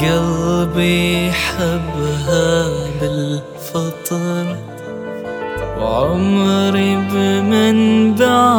[0.00, 2.68] قلبي حبها
[3.00, 4.56] بالفطر
[5.80, 8.58] وعمري بمنبعها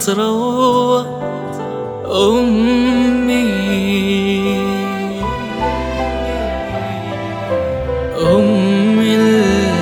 [0.00, 1.06] تروى
[2.06, 3.56] أمي.
[8.22, 9.16] أمي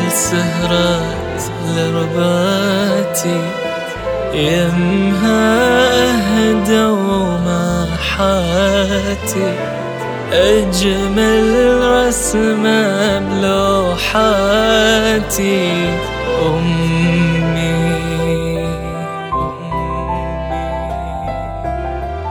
[0.07, 1.43] السهرات
[1.77, 3.41] لرباتي
[4.35, 5.45] يمها
[6.05, 9.51] أهدى وما حاتي.
[10.33, 14.55] أجمل رسمة بلوحاتي
[16.47, 17.85] أمي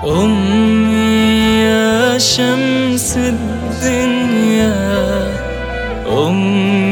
[0.04, 4.74] أمي يا شمس الدنيا
[6.10, 6.83] أمي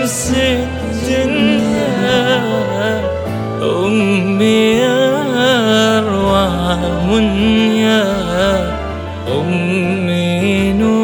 [0.00, 0.32] شمس
[0.90, 1.90] الدنيا
[3.62, 4.86] أمي
[5.98, 8.04] أروع منيا.
[9.28, 10.99] أمي نور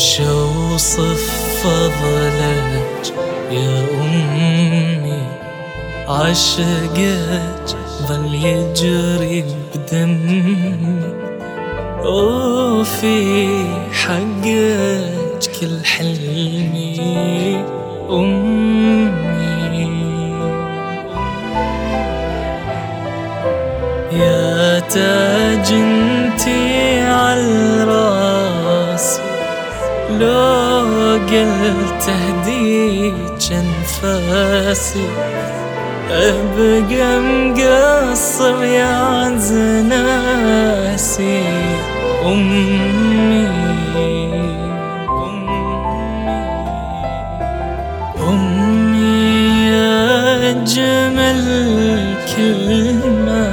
[0.00, 1.24] شوصف
[1.62, 3.14] فضلك
[3.50, 5.22] يا أمي.
[6.08, 9.44] عشقك ظل يجري
[9.74, 10.74] بدمي.
[12.04, 13.48] وفي
[13.92, 17.64] حقك كل حلمي.
[18.10, 19.10] أمي.
[24.12, 25.29] يا تاج
[30.18, 35.06] لو قلت اهديك انفاسي
[36.10, 39.52] أبقى مقصر يا عز
[39.88, 41.42] ناسي
[42.26, 42.80] أمي
[48.28, 50.52] أمي يا
[52.36, 53.44] كلمة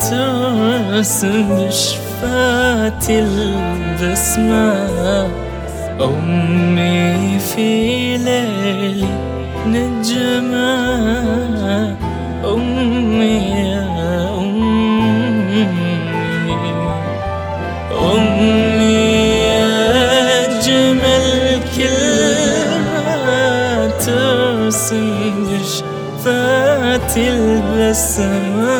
[0.00, 4.64] ترسم بشفاتي البسمة.
[6.00, 9.08] أمي في ليلي
[9.66, 10.74] نجمة.
[12.44, 13.36] أمي
[13.70, 13.86] يا
[14.38, 15.68] أمي.
[18.14, 19.04] أمي
[19.38, 19.70] يا
[20.44, 23.18] أجمل كلمة
[23.88, 28.74] ترسم بشفاتي البسمة.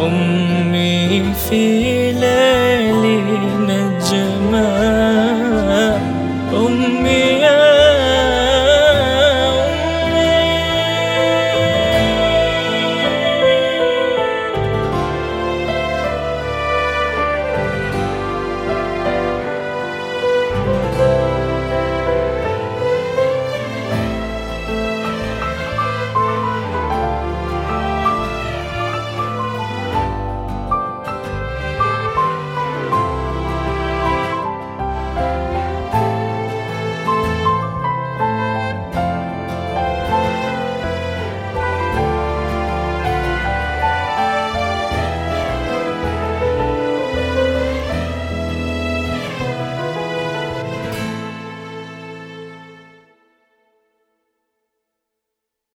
[0.00, 1.62] أمي في
[2.12, 3.16] ليلي
[3.66, 5.15] أمي